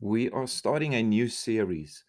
We 0.00 0.30
are 0.30 0.46
starting 0.46 0.94
a 0.94 1.02
new 1.02 1.28
series 1.28 2.04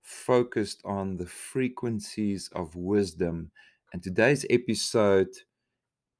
focused 0.00 0.80
on 0.84 1.16
the 1.16 1.26
frequencies 1.26 2.48
of 2.52 2.74
wisdom. 2.74 3.52
And 3.92 4.02
today's 4.02 4.44
episode 4.50 5.28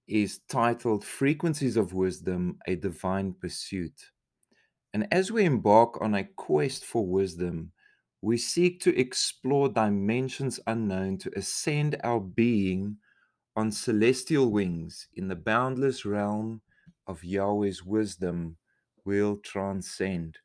is 0.09 0.41
titled 0.49 1.05
Frequencies 1.05 1.77
of 1.77 1.93
Wisdom 1.93 2.59
A 2.67 2.77
Divine 2.77 3.35
Pursuit. 3.35 4.13
And 4.95 5.09
as 5.13 5.33
we 5.33 5.45
embark 5.45 6.01
on 6.03 6.15
a 6.15 6.25
quest 6.25 6.85
for 6.85 7.07
wisdom, 7.07 7.73
we 8.21 8.37
seek 8.37 8.81
to 8.83 8.99
explore 8.99 9.69
dimensions 9.69 10.61
unknown 10.67 11.19
to 11.19 11.39
ascend 11.39 11.97
our 12.05 12.21
being 12.21 12.99
on 13.57 13.73
celestial 13.73 14.51
wings 14.51 15.09
in 15.15 15.29
the 15.29 15.37
boundless 15.37 16.05
realm 16.05 16.63
of 17.07 17.25
Yahweh's 17.25 17.85
wisdom 17.85 18.57
will 19.05 19.37
transcend. 19.39 20.39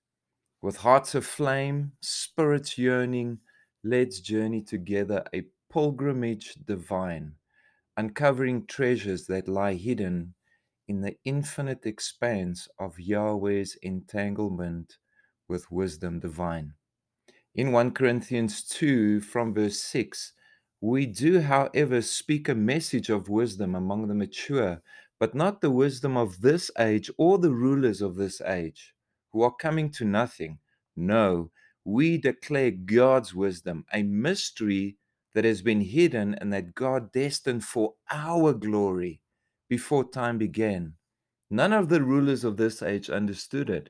With 0.60 0.78
hearts 0.78 1.14
aflame, 1.14 1.92
spirits 2.02 2.80
yearning, 2.80 3.40
let's 3.84 4.20
journey 4.20 4.64
together 4.64 5.24
a 5.32 5.44
pilgrimage 5.72 6.56
divine, 6.66 7.36
uncovering 7.96 8.66
treasures 8.66 9.28
that 9.28 9.48
lie 9.48 9.76
hidden 9.76 10.34
in 10.88 11.02
the 11.02 11.16
infinite 11.24 11.86
expanse 11.86 12.68
of 12.80 12.96
Yahweh's 12.98 13.78
entanglement 13.84 14.98
with 15.48 15.70
wisdom 15.72 16.20
divine. 16.20 16.74
In 17.54 17.72
1 17.72 17.92
Corinthians 17.92 18.64
2, 18.64 19.22
from 19.22 19.54
verse 19.54 19.80
6, 19.80 20.34
we 20.82 21.06
do, 21.06 21.42
however, 21.42 22.02
speak 22.02 22.50
a 22.50 22.56
message 22.56 23.10
of 23.10 23.30
wisdom 23.30 23.76
among 23.76 24.08
the 24.08 24.16
mature, 24.16 24.82
but 25.20 25.36
not 25.36 25.62
the 25.62 25.72
wisdom 25.72 26.18
of 26.18 26.42
this 26.42 26.72
age 26.80 27.12
or 27.20 27.38
the 27.38 27.54
rulers 27.54 28.02
of 28.02 28.16
this 28.16 28.42
age 28.42 28.96
who 29.32 29.42
are 29.42 29.54
coming 29.54 29.90
to 29.92 30.06
nothing. 30.06 30.60
No, 30.96 31.52
we 31.84 32.18
declare 32.18 32.72
God's 32.72 33.34
wisdom, 33.34 33.86
a 33.94 34.04
mystery 34.04 34.98
that 35.34 35.46
has 35.46 35.62
been 35.62 35.82
hidden 35.82 36.36
and 36.36 36.52
that 36.52 36.74
God 36.76 37.12
destined 37.12 37.64
for 37.64 37.94
our 38.12 38.54
glory 38.54 39.22
before 39.70 40.10
time 40.10 40.38
began. 40.38 40.94
None 41.50 41.74
of 41.74 41.90
the 41.90 42.02
rulers 42.02 42.44
of 42.44 42.58
this 42.58 42.82
age 42.82 43.10
understood 43.10 43.70
it, 43.70 43.90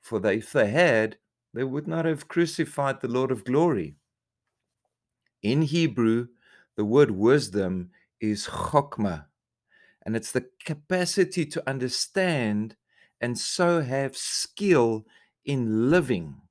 for 0.00 0.20
they, 0.20 0.36
if 0.36 0.52
they 0.52 0.70
had, 0.70 1.16
they 1.54 1.64
would 1.64 1.88
not 1.88 2.04
have 2.04 2.28
crucified 2.28 3.00
the 3.00 3.08
Lord 3.08 3.30
of 3.30 3.44
glory. 3.44 3.96
In 5.42 5.62
Hebrew, 5.62 6.28
the 6.76 6.84
word 6.84 7.10
wisdom 7.10 7.90
is 8.20 8.46
chokmah, 8.46 9.24
and 10.06 10.14
it's 10.14 10.32
the 10.32 10.46
capacity 10.64 11.44
to 11.46 11.68
understand 11.68 12.76
and 13.22 13.38
so 13.38 13.82
have 13.82 14.16
skill 14.18 15.06
in 15.46 15.90
living, 15.90 16.42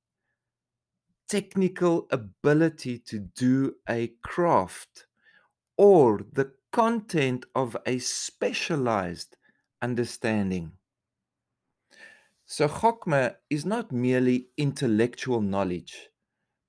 technical 1.27 2.07
ability 2.11 2.99
to 2.99 3.17
do 3.17 3.75
a 3.89 4.07
craft, 4.21 5.07
or 5.77 6.19
the 6.33 6.53
content 6.71 7.45
of 7.55 7.77
a 7.85 7.99
specialized 7.99 9.37
understanding. 9.81 10.73
So, 12.45 12.67
Chokmah 12.67 13.37
is 13.49 13.65
not 13.65 13.91
merely 13.91 14.49
intellectual 14.55 15.41
knowledge, 15.41 16.09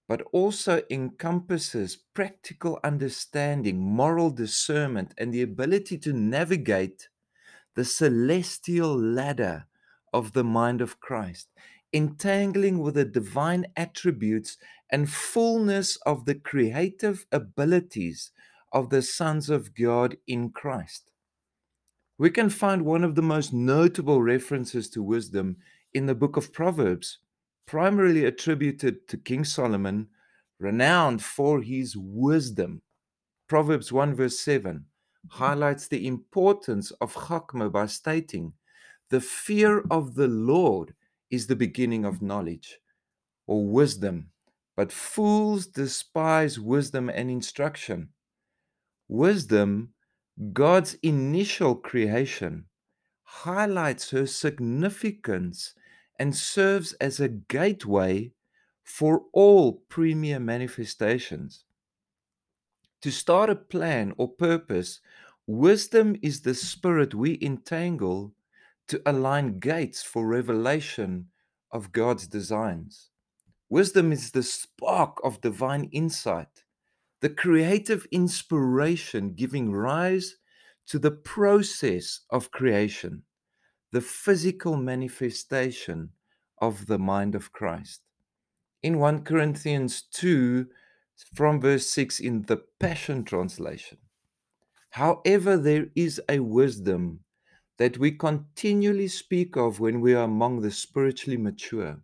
but 0.09 0.23
also 0.33 0.83
encompasses 0.91 1.97
practical 1.97 2.81
understanding, 2.85 3.81
moral 3.81 4.31
discernment, 4.31 5.15
and 5.19 5.33
the 5.35 5.43
ability 5.43 5.99
to 5.99 6.13
navigate 6.15 7.09
the 7.75 7.85
celestial 7.85 8.97
ladder 8.99 9.67
of 10.13 10.33
the 10.33 10.45
mind 10.45 10.81
of 10.81 11.01
Christ, 11.01 11.49
entangling 11.93 12.79
with 12.79 12.95
the 12.95 13.05
divine 13.05 13.67
attributes 13.77 14.57
and 14.91 15.11
fullness 15.11 15.97
of 16.05 16.25
the 16.25 16.35
creative 16.35 17.27
abilities 17.33 18.31
of 18.73 18.91
the 18.91 19.03
sons 19.03 19.51
of 19.51 19.75
God 19.75 20.17
in 20.27 20.51
Christ. 20.51 21.11
We 22.19 22.31
can 22.31 22.51
find 22.51 22.85
one 22.85 23.05
of 23.05 23.15
the 23.15 23.23
most 23.23 23.53
notable 23.53 24.23
references 24.23 24.89
to 24.91 25.03
wisdom 25.03 25.57
in 25.93 26.07
the 26.07 26.15
book 26.15 26.37
of 26.37 26.53
Proverbs, 26.53 27.19
primarily 27.67 28.25
attributed 28.25 29.09
to 29.09 29.17
King 29.17 29.45
Solomon, 29.45 30.09
renowned 30.59 31.23
for 31.23 31.63
his 31.63 31.97
wisdom. 31.97 32.83
Proverbs 33.49 33.93
1 33.93 34.15
verse 34.15 34.39
7 34.39 34.87
highlights 35.31 35.89
the 35.89 36.07
importance 36.07 36.91
of 37.01 37.15
chokmah 37.15 37.71
by 37.71 37.87
stating, 37.87 38.53
The 39.13 39.21
fear 39.21 39.85
of 39.91 40.15
the 40.15 40.27
Lord 40.27 40.95
is 41.31 41.47
the 41.47 41.55
beginning 41.55 42.07
of 42.07 42.23
knowledge 42.23 42.79
or 43.47 43.67
wisdom, 43.67 44.31
but 44.75 44.91
fools 44.91 45.67
despise 45.67 46.59
wisdom 46.59 47.11
and 47.11 47.31
instruction. 47.31 48.09
Wisdom, 49.09 49.93
God's 50.55 50.95
initial 51.03 51.75
creation, 51.75 52.65
highlights 53.25 54.13
her 54.13 54.27
significance 54.27 55.75
and 56.19 56.35
serves 56.35 56.95
as 56.95 57.21
a 57.21 57.29
gateway 57.29 58.33
for 58.83 59.25
all 59.35 59.83
premier 59.91 60.41
manifestations. 60.41 61.67
To 63.03 63.11
start 63.11 63.51
a 63.51 63.57
plan 63.57 64.15
or 64.17 64.29
purpose, 64.29 65.01
wisdom 65.47 66.17
is 66.23 66.41
the 66.41 66.55
spirit 66.55 67.15
we 67.15 67.39
entangle 67.43 68.33
to 68.89 69.01
align 69.07 69.59
gates 69.59 70.03
for 70.03 70.27
revelation 70.27 71.29
of 71.71 71.93
God's 71.93 72.27
designs. 72.27 73.11
Wisdom 73.69 74.13
is 74.13 74.31
the 74.31 74.43
spark 74.43 75.19
of 75.25 75.41
divine 75.41 75.89
insight, 75.93 76.65
the 77.21 77.31
creative 77.31 78.07
inspiration 78.11 79.33
giving 79.35 79.73
rise 79.73 80.37
to 80.87 80.99
the 80.99 81.11
process 81.11 82.21
of 82.31 82.51
creation, 82.51 83.23
the 83.93 84.01
physical 84.01 84.77
manifestation 84.77 86.11
of 86.61 86.87
the 86.87 86.99
mind 86.99 87.35
of 87.35 87.53
Christ. 87.53 88.03
In 88.83 88.99
1 88.99 89.23
Corinthians 89.25 90.03
2, 90.13 90.67
from 91.35 91.61
verse 91.61 91.87
6 91.87 92.21
in 92.21 92.43
the 92.43 92.63
Passion 92.81 93.25
Translation. 93.25 93.99
However, 94.91 95.57
there 95.57 95.87
is 95.95 96.21
a 96.29 96.41
wisdom 96.41 97.21
that 97.79 97.99
we 97.99 98.13
continually 98.13 99.09
speak 99.09 99.57
of 99.57 99.81
when 99.81 100.01
we 100.01 100.15
are 100.15 100.25
among 100.25 100.61
the 100.61 100.71
spiritually 100.71 101.37
mature. 101.37 102.01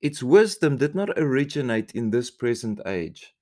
Its 0.00 0.22
wisdom 0.22 0.78
did 0.78 0.94
not 0.94 1.18
originate 1.18 1.92
in 1.94 2.10
this 2.10 2.30
present 2.30 2.80
age, 2.86 3.34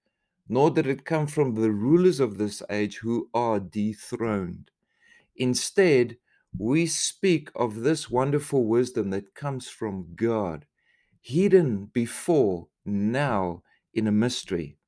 nor 0.48 0.70
did 0.70 0.86
it 0.86 1.04
come 1.04 1.26
from 1.26 1.54
the 1.54 1.70
rulers 1.70 2.18
of 2.18 2.38
this 2.38 2.62
age 2.70 2.96
who 2.98 3.28
are 3.32 3.60
dethroned. 3.60 4.70
Instead, 5.36 6.16
we 6.56 6.86
speak 6.86 7.50
of 7.54 7.80
this 7.80 8.10
wonderful 8.10 8.64
wisdom 8.64 9.10
that 9.10 9.34
comes 9.34 9.68
from 9.68 10.08
God, 10.16 10.66
hidden 11.20 11.86
before, 11.92 12.68
now, 12.84 13.62
in 13.94 14.06
a 14.06 14.12
mystery. 14.12 14.78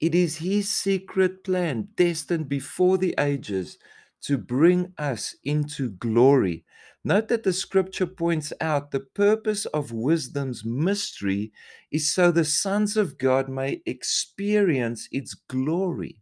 It 0.00 0.14
is 0.14 0.36
His 0.36 0.70
secret 0.70 1.44
plan, 1.44 1.88
destined 1.96 2.48
before 2.48 2.98
the 2.98 3.14
ages, 3.18 3.78
to 4.22 4.38
bring 4.38 4.92
us 4.98 5.36
into 5.44 5.90
glory. 5.90 6.64
Note 7.04 7.28
that 7.28 7.42
the 7.42 7.52
scripture 7.52 8.06
points 8.06 8.52
out 8.60 8.90
the 8.90 9.00
purpose 9.00 9.66
of 9.66 9.92
wisdom's 9.92 10.64
mystery 10.64 11.52
is 11.90 12.08
so 12.10 12.30
the 12.30 12.44
sons 12.44 12.96
of 12.96 13.18
God 13.18 13.48
may 13.48 13.82
experience 13.86 15.08
its 15.10 15.34
glory. 15.34 16.20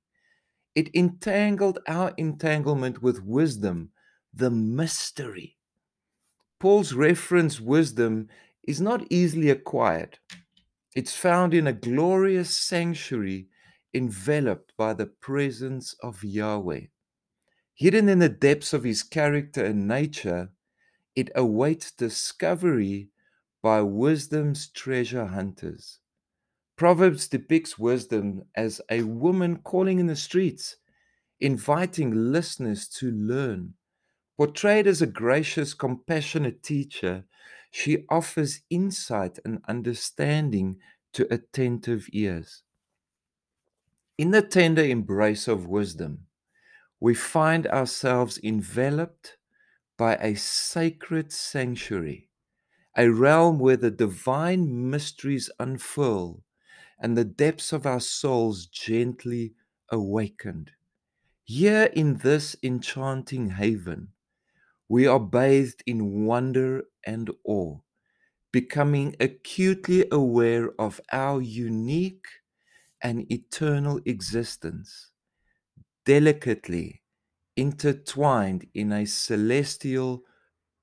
It 0.75 0.94
entangled 0.94 1.81
our 1.87 2.15
entanglement 2.16 3.03
with 3.03 3.22
wisdom, 3.22 3.91
the 4.32 4.50
mystery. 4.50 5.59
Paul's 6.61 6.94
reference 6.94 7.61
wisdom 7.61 8.28
is 8.67 8.81
not 8.81 9.05
easily 9.11 9.50
acquired. 9.50 10.19
It's 10.94 11.14
found 11.14 11.55
in 11.55 11.67
a 11.67 11.73
glorious 11.73 12.55
sanctuary 12.56 13.49
enveloped 13.93 14.73
by 14.76 14.94
the 14.94 15.06
presence 15.06 15.94
of 16.02 16.25
Yahweh. 16.25 16.87
Hidden 17.81 18.11
in 18.11 18.19
the 18.19 18.29
depths 18.29 18.75
of 18.75 18.85
his 18.85 19.03
character 19.03 19.65
and 19.65 19.88
nature, 19.88 20.50
it 21.17 21.31
awaits 21.35 21.91
discovery 21.91 23.09
by 23.62 23.81
wisdom's 23.81 24.69
treasure 24.69 25.25
hunters. 25.25 25.99
Proverbs 26.77 27.27
depicts 27.27 27.79
wisdom 27.79 28.43
as 28.55 28.82
a 28.91 29.05
woman 29.05 29.61
calling 29.65 29.99
in 29.99 30.09
the 30.09 30.15
streets, 30.15 30.77
inviting 31.41 32.31
listeners 32.31 32.87
to 32.87 33.11
learn. 33.11 33.73
Portrayed 34.37 34.87
as 34.87 35.00
a 35.00 35.06
gracious, 35.06 35.73
compassionate 35.73 36.62
teacher, 36.62 37.25
she 37.71 38.05
offers 38.11 38.61
insight 38.69 39.38
and 39.43 39.65
understanding 39.67 40.76
to 41.15 41.26
attentive 41.33 42.11
ears. 42.12 42.62
In 44.19 44.33
the 44.33 44.43
tender 44.43 44.85
embrace 44.85 45.49
of 45.49 45.67
wisdom, 45.67 46.26
we 47.00 47.14
find 47.14 47.67
ourselves 47.69 48.38
enveloped 48.43 49.38
by 49.97 50.17
a 50.17 50.37
sacred 50.37 51.32
sanctuary, 51.32 52.31
a 52.97 53.08
realm 53.11 53.58
where 53.58 53.76
the 53.76 53.91
divine 53.91 54.91
mysteries 54.91 55.50
unfurl 55.58 56.43
and 57.00 57.17
the 57.17 57.25
depths 57.25 57.73
of 57.73 57.87
our 57.87 58.00
souls 58.00 58.67
gently 58.67 59.55
awakened. 59.91 60.73
Here 61.44 61.91
in 61.94 62.19
this 62.19 62.56
enchanting 62.62 63.50
haven, 63.50 64.12
we 64.88 65.06
are 65.06 65.20
bathed 65.20 65.82
in 65.87 66.25
wonder 66.26 66.85
and 67.05 67.31
awe, 67.44 67.81
becoming 68.52 69.17
acutely 69.20 70.06
aware 70.12 70.70
of 70.81 71.00
our 71.12 71.41
unique 71.43 72.26
and 73.02 73.31
eternal 73.32 74.00
existence, 74.06 75.10
delicately 76.11 77.03
intertwined 77.55 78.67
in 78.75 78.91
a 78.91 79.07
celestial 79.07 80.25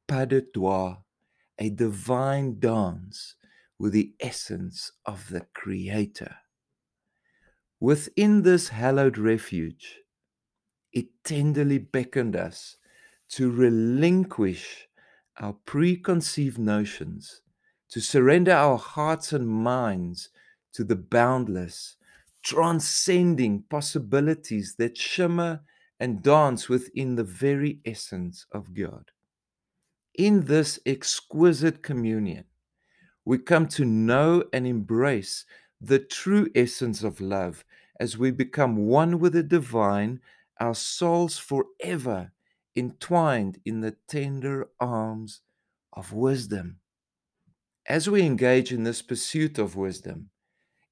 pas 0.07 0.25
de 0.25 0.39
trois, 0.39 1.03
a 1.59 1.69
divine 1.69 2.57
dance 2.61 3.35
with 3.77 3.91
the 3.91 4.15
essence 4.21 4.93
of 5.05 5.27
the 5.27 5.45
Creator. 5.53 6.33
Within 7.81 8.43
this 8.43 8.69
hallowed 8.69 9.17
refuge, 9.17 9.97
it 10.93 11.07
tenderly 11.25 11.77
beckoned 11.77 12.37
us 12.37 12.77
to 13.31 13.51
relinquish 13.51 14.87
our 15.41 15.57
preconceived 15.65 16.57
notions, 16.57 17.41
to 17.89 17.99
surrender 17.99 18.53
our 18.53 18.77
hearts 18.77 19.33
and 19.33 19.49
minds 19.49 20.29
to 20.71 20.85
the 20.85 20.95
boundless, 20.95 21.96
transcending 22.47 23.61
possibilities 23.69 24.75
that 24.77 24.97
shimmer 24.97 25.59
and 25.99 26.23
dance 26.23 26.69
within 26.69 27.15
the 27.15 27.23
very 27.23 27.79
essence 27.83 28.45
of 28.53 28.73
God. 28.73 29.11
In 30.15 30.45
this 30.45 30.79
exquisite 30.85 31.83
communion, 31.83 32.45
we 33.25 33.37
come 33.37 33.67
to 33.67 33.83
know 33.83 34.45
and 34.53 34.65
embrace 34.65 35.43
the 35.81 35.99
true 35.99 36.47
essence 36.55 37.03
of 37.03 37.19
love 37.19 37.65
as 37.99 38.17
we 38.17 38.31
become 38.31 38.77
one 38.77 39.19
with 39.19 39.33
the 39.33 39.43
divine, 39.43 40.21
our 40.57 40.73
souls 40.73 41.37
forever 41.37 42.31
entwined 42.77 43.59
in 43.65 43.81
the 43.81 43.97
tender 44.07 44.69
arms 44.79 45.41
of 45.91 46.13
wisdom. 46.13 46.77
As 47.85 48.09
we 48.09 48.21
engage 48.21 48.71
in 48.71 48.83
this 48.83 49.01
pursuit 49.01 49.59
of 49.59 49.75
wisdom, 49.75 50.29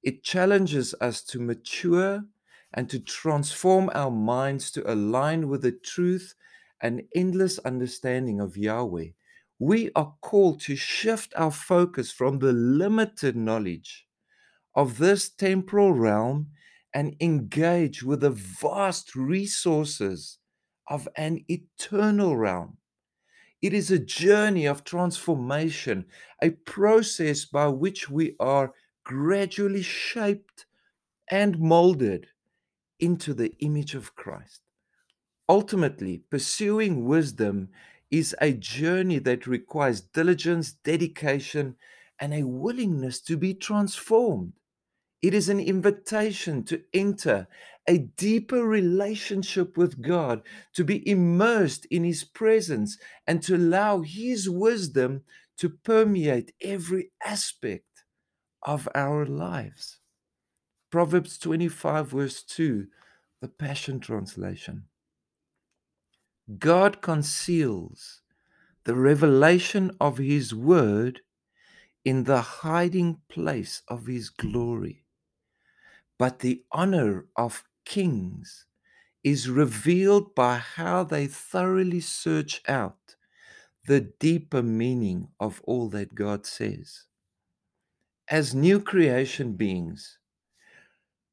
it 0.06 0.22
challenges 0.22 0.94
us 1.00 1.20
to 1.20 1.40
mature 1.40 2.24
and 2.72 2.88
to 2.88 3.00
transform 3.00 3.90
our 3.92 4.10
minds 4.10 4.70
to 4.70 4.88
align 4.88 5.48
with 5.48 5.62
the 5.62 5.72
truth 5.72 6.34
and 6.80 7.02
endless 7.16 7.58
understanding 7.60 8.40
of 8.40 8.56
Yahweh. 8.56 9.08
We 9.58 9.90
are 9.96 10.14
called 10.20 10.60
to 10.60 10.76
shift 10.76 11.32
our 11.34 11.50
focus 11.50 12.12
from 12.12 12.38
the 12.38 12.52
limited 12.52 13.34
knowledge 13.34 14.06
of 14.76 14.98
this 14.98 15.28
temporal 15.28 15.92
realm 15.92 16.50
and 16.94 17.16
engage 17.18 18.04
with 18.04 18.20
the 18.20 18.30
vast 18.30 19.16
resources 19.16 20.38
of 20.86 21.08
an 21.16 21.44
eternal 21.48 22.36
realm. 22.36 22.76
It 23.60 23.74
is 23.74 23.90
a 23.90 23.98
journey 23.98 24.66
of 24.66 24.84
transformation, 24.84 26.06
a 26.40 26.50
process 26.50 27.44
by 27.44 27.66
which 27.66 28.08
we 28.08 28.36
are 28.38 28.72
gradually 29.06 29.82
shaped 29.82 30.66
and 31.30 31.60
molded 31.60 32.26
into 32.98 33.32
the 33.32 33.54
image 33.60 33.94
of 33.94 34.16
Christ. 34.16 34.62
Ultimately, 35.48 36.24
pursuing 36.28 37.04
wisdom 37.04 37.68
is 38.10 38.34
a 38.40 38.50
journey 38.50 39.20
that 39.20 39.46
requires 39.46 40.00
diligence, 40.00 40.72
dedication, 40.72 41.76
and 42.18 42.34
a 42.34 42.42
willingness 42.42 43.20
to 43.20 43.36
be 43.36 43.54
transformed. 43.54 44.54
It 45.22 45.34
is 45.34 45.48
an 45.48 45.60
invitation 45.60 46.64
to 46.64 46.82
enter 46.92 47.46
a 47.86 47.98
deeper 47.98 48.64
relationship 48.66 49.76
with 49.76 50.02
God, 50.02 50.42
to 50.74 50.82
be 50.82 51.08
immersed 51.08 51.84
in 51.92 52.02
His 52.02 52.24
presence, 52.24 52.98
and 53.24 53.40
to 53.44 53.54
allow 53.54 54.00
His 54.00 54.50
wisdom 54.50 55.22
to 55.58 55.68
permeate 55.68 56.52
every 56.60 57.12
aspect 57.24 57.95
of 58.66 58.88
our 58.94 59.26
lives. 59.26 60.00
Proverbs 60.90 61.38
25, 61.38 62.08
verse 62.10 62.42
2, 62.42 62.88
the 63.40 63.48
Passion 63.48 64.00
Translation. 64.00 64.84
God 66.58 67.02
conceals 67.02 68.22
the 68.84 68.96
revelation 68.96 69.92
of 70.00 70.18
His 70.18 70.54
word 70.54 71.22
in 72.04 72.24
the 72.24 72.40
hiding 72.42 73.18
place 73.28 73.82
of 73.88 74.06
His 74.06 74.30
glory 74.30 75.04
but 76.18 76.40
the 76.40 76.62
honor 76.72 77.26
of 77.36 77.64
kings 77.84 78.66
is 79.24 79.50
revealed 79.50 80.34
by 80.34 80.56
how 80.56 81.04
they 81.04 81.26
thoroughly 81.26 82.00
search 82.00 82.62
out 82.68 83.16
the 83.86 84.00
deeper 84.00 84.62
meaning 84.62 85.28
of 85.40 85.60
all 85.64 85.88
that 85.90 86.14
God 86.14 86.46
says. 86.46 87.04
As 88.28 88.54
new 88.54 88.80
creation 88.80 89.52
beings, 89.52 90.18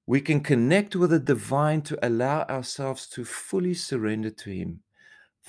we 0.05 0.21
can 0.21 0.41
connect 0.41 0.95
with 0.95 1.09
the 1.09 1.19
divine 1.19 1.81
to 1.83 1.97
allow 2.05 2.43
ourselves 2.43 3.07
to 3.09 3.25
fully 3.25 3.73
surrender 3.73 4.29
to 4.29 4.51
Him. 4.51 4.81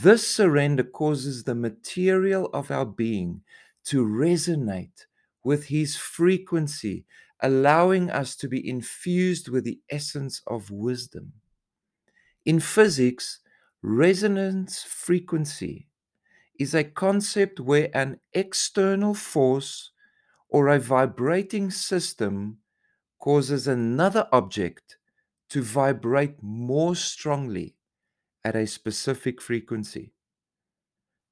This 0.01 0.27
surrender 0.27 0.85
causes 0.85 1.45
the 1.45 1.55
material 1.55 2.47
of 2.55 2.71
our 2.71 2.87
being 2.87 3.43
to 3.85 4.07
resonate 4.07 5.07
with 5.45 5.67
His 5.67 5.97
frequency 5.97 7.05
allowing 7.41 8.11
us 8.11 8.37
to 8.37 8.49
be 8.49 8.67
infused 8.67 9.49
with 9.49 9.65
the 9.65 9.81
essence 9.91 10.41
of 10.47 10.71
wisdom. 10.71 11.35
In 12.47 12.59
physics, 12.59 13.41
resonance 13.83 14.83
frequency 14.83 15.89
is 16.59 16.75
a 16.75 16.85
concept 16.85 17.61
where 17.61 17.91
an 17.93 18.21
external 18.33 19.13
force 19.13 19.91
or 20.55 20.69
a 20.69 20.79
vibrating 20.79 21.69
system 21.69 22.59
causes 23.19 23.67
another 23.67 24.29
object 24.31 24.99
to 25.49 25.61
vibrate 25.61 26.41
more 26.43 26.95
strongly 26.95 27.77
at 28.45 28.55
a 28.55 28.65
specific 28.67 29.43
frequency. 29.43 30.13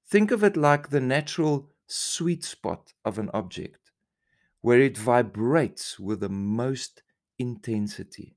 Think 0.07 0.33
of 0.33 0.43
it 0.43 0.57
like 0.57 0.89
the 0.89 1.01
natural 1.01 1.71
sweet 1.87 2.43
spot 2.43 2.95
of 3.05 3.17
an 3.17 3.31
object 3.33 3.93
where 4.61 4.81
it 4.81 4.99
vibrates 4.99 6.01
with 6.01 6.21
the 6.21 6.29
most 6.29 7.05
intensity. 7.39 8.37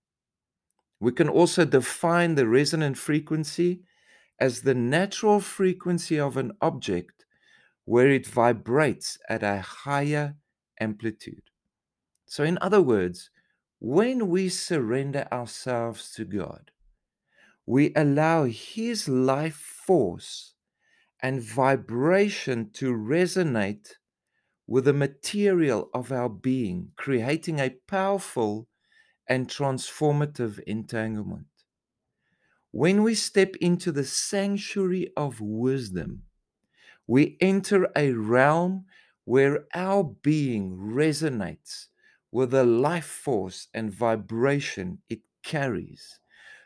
We 1.00 1.14
can 1.14 1.30
also 1.30 1.66
define 1.66 2.36
the 2.36 2.48
resonant 2.48 2.98
frequency 3.00 3.86
as 4.40 4.62
the 4.62 4.76
natural 4.76 5.40
frequency 5.40 6.20
of 6.20 6.38
an 6.38 6.52
object 6.62 7.26
where 7.86 8.10
it 8.12 8.28
vibrates 8.28 9.18
at 9.30 9.44
a 9.44 9.62
higher 9.62 10.38
amplitude. 10.80 11.44
So, 12.26 12.44
in 12.44 12.58
other 12.62 12.82
words, 12.82 13.30
when 13.80 14.30
we 14.30 14.50
surrender 14.50 15.28
ourselves 15.32 16.12
to 16.14 16.26
God, 16.26 16.72
we 17.66 17.94
allow 17.96 18.46
His 18.46 19.08
life 19.08 19.56
force 19.56 20.54
and 21.22 21.42
vibration 21.42 22.70
to 22.74 22.94
resonate 22.94 23.94
with 24.68 24.86
the 24.86 24.94
material 24.94 25.90
of 25.94 26.12
our 26.12 26.30
being, 26.30 26.92
creating 26.96 27.60
a 27.60 27.76
powerful 27.88 28.68
and 29.28 29.48
transformative 29.48 30.60
entanglement. 30.68 31.48
When 32.72 33.04
we 33.04 33.16
step 33.16 33.56
into 33.62 33.92
the 33.92 34.04
sanctuary 34.04 35.12
of 35.16 35.40
wisdom, 35.40 36.24
we 37.08 37.38
enter 37.40 37.88
a 37.96 38.12
realm 38.12 38.86
where 39.26 39.66
our 39.74 40.04
being 40.04 40.78
resonates 40.78 41.88
with 42.32 42.52
the 42.52 42.64
life 42.64 43.06
force 43.06 43.68
and 43.74 43.92
vibration 43.92 45.00
it 45.10 45.22
carries. 45.44 46.20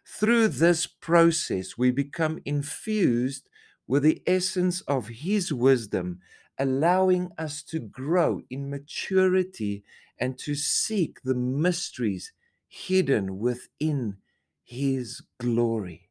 Through 0.05 0.49
this 0.49 0.87
process, 0.87 1.77
we 1.77 1.91
become 1.91 2.39
infused 2.45 3.49
with 3.87 4.03
the 4.03 4.21
essence 4.27 4.81
of 4.81 5.07
His 5.07 5.53
wisdom 5.53 6.19
allowing 6.59 7.31
us 7.37 7.63
to 7.63 7.79
grow 7.79 8.41
in 8.49 8.69
maturity 8.69 9.83
and 10.19 10.37
to 10.37 10.55
seek 10.55 11.21
the 11.23 11.35
mysteries 11.35 12.33
hidden 12.67 13.39
within 13.39 14.17
His 14.63 15.21
glory. 15.39 16.09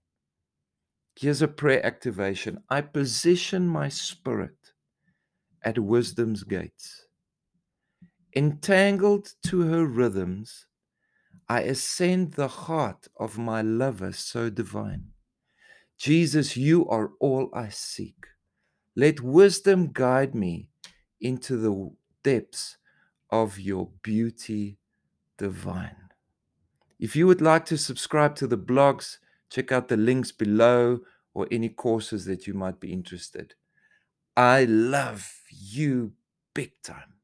Here's 1.17 1.43
a 1.43 1.49
prayer 1.49 1.85
activation 1.85 2.63
I 2.71 2.81
position 2.81 3.67
my 3.69 3.89
spirit 3.89 4.73
at 5.63 5.79
wisdom's 5.79 6.45
gates. 6.45 7.07
Entangled 8.35 9.35
to 9.45 9.63
her 9.63 9.87
rhythms, 9.87 10.67
I 11.49 11.63
ascend 11.63 12.35
the 12.35 12.49
heart 12.49 13.09
of 13.17 13.39
my 13.39 13.63
lover 13.63 14.13
so 14.13 14.51
divine. 14.51 15.09
Jesus, 15.97 16.57
you 16.57 16.87
are 16.89 17.13
all 17.21 17.51
I 17.53 17.71
seek. 17.71 18.27
Let 18.95 19.21
wisdom 19.21 19.91
guide 19.93 20.35
me 20.35 20.69
into 21.21 21.57
the 21.57 21.91
depths 22.23 22.77
of 23.31 23.59
your 23.59 23.91
beauty 24.03 24.79
divine. 25.37 25.97
If 26.99 27.17
you 27.17 27.27
would 27.27 27.41
like 27.41 27.65
to 27.67 27.79
subscribe 27.79 28.35
to 28.37 28.47
the 28.47 28.59
blogs, 28.59 29.19
check 29.51 29.73
out 29.73 29.89
the 29.89 29.97
links 29.97 30.33
below 30.33 31.01
or 31.33 31.47
any 31.51 31.69
courses 31.69 32.25
that 32.27 32.47
you 32.47 32.55
might 32.55 32.81
be 32.81 32.93
interested. 32.93 33.55
I 34.39 34.65
love 34.65 35.43
you 35.51 36.15
big 36.55 36.81
time. 36.83 37.18